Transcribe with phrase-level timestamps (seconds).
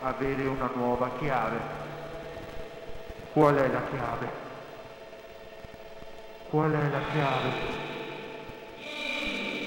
[0.00, 1.58] avere una nuova chiave.
[3.32, 4.28] Qual è la chiave?
[6.48, 7.50] Qual è la chiave?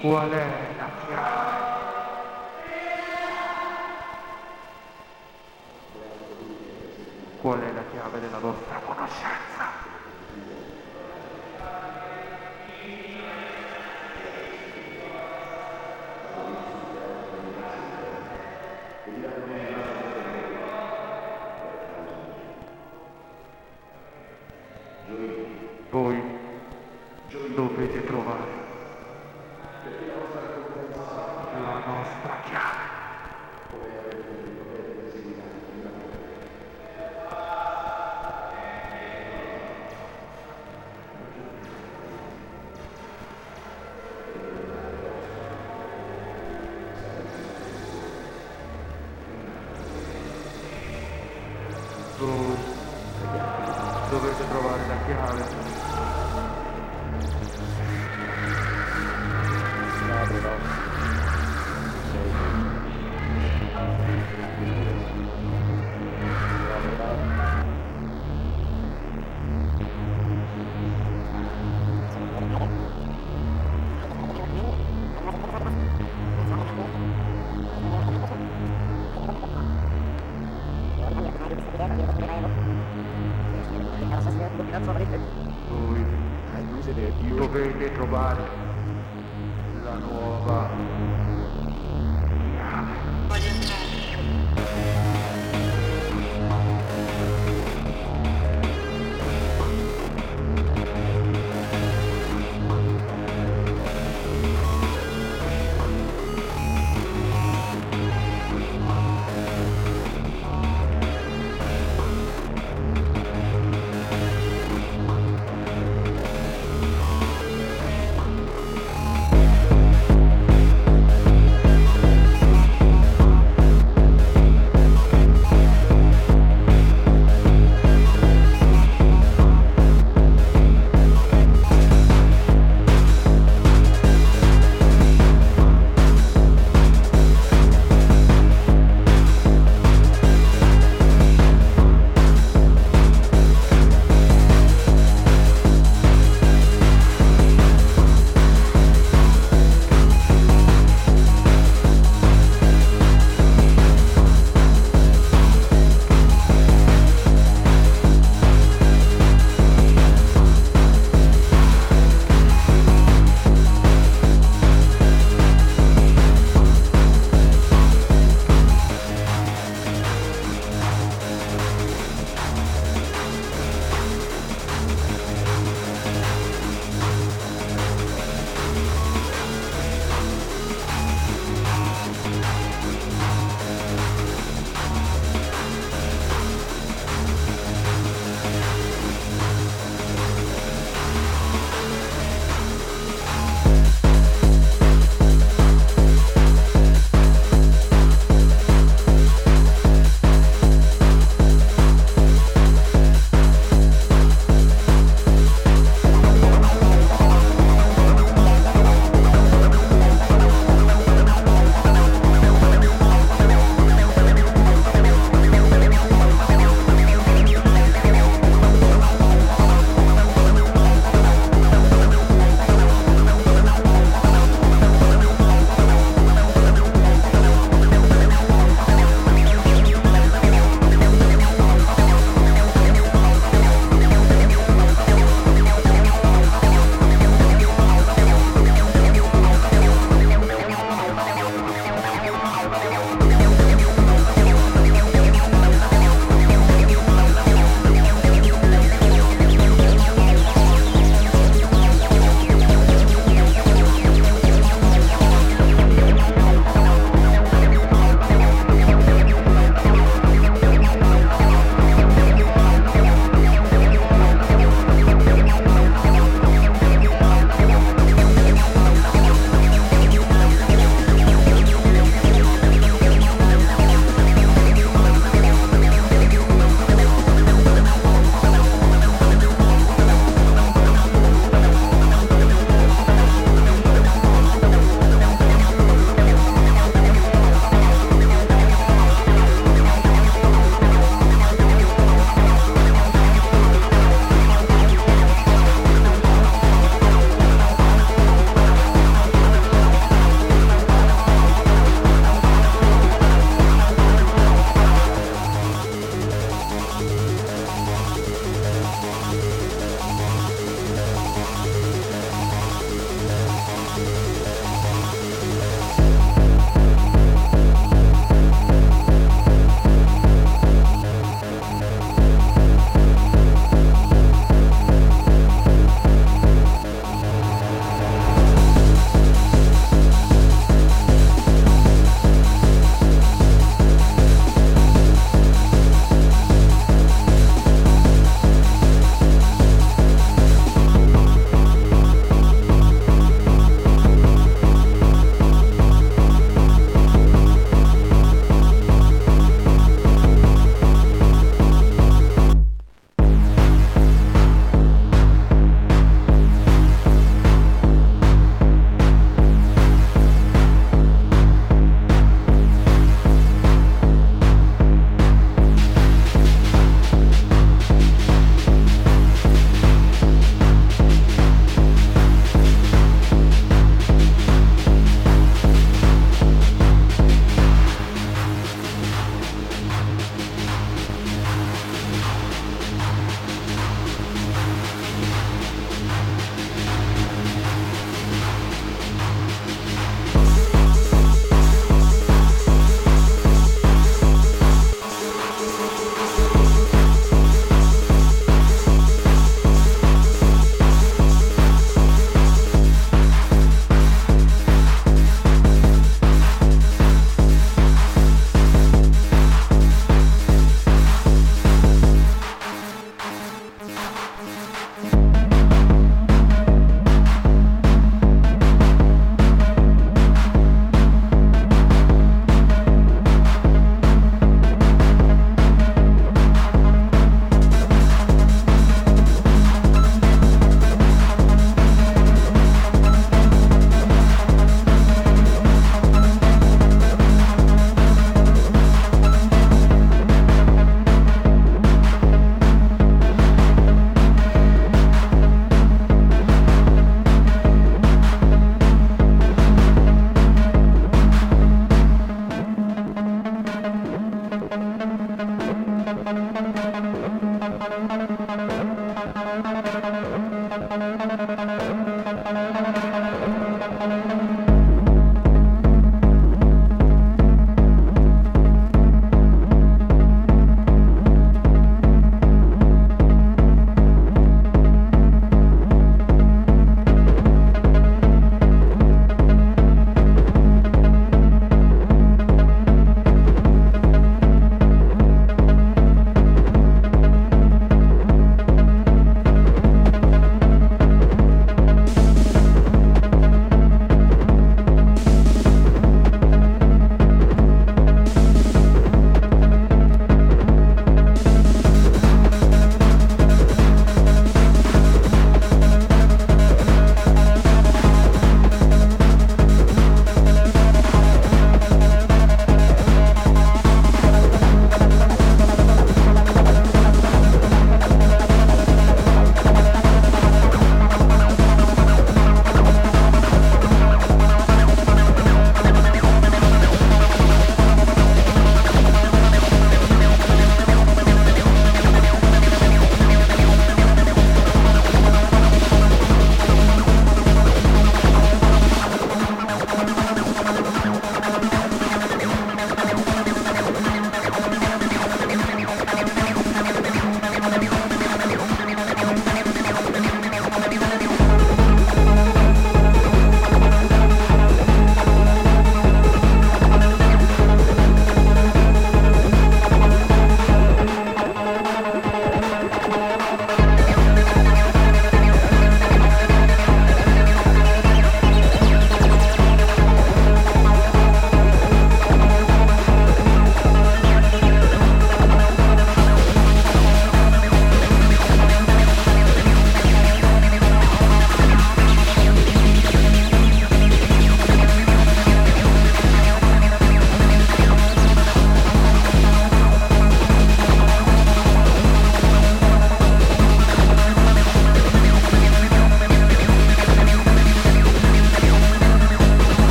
[0.00, 1.66] Qual è la chiave?
[7.40, 9.57] Qual è la chiave della vostra conoscenza?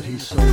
[0.00, 0.49] That he saw.